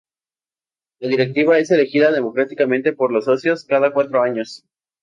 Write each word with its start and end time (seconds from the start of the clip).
La 0.99 1.09
directiva 1.09 1.59
es 1.59 1.69
elegida 1.69 2.11
democráticamente 2.11 2.91
por 2.91 3.11
los 3.11 3.25
socios 3.25 3.65
cada 3.65 3.93
cuatro 3.93 4.23
años. 4.23 4.65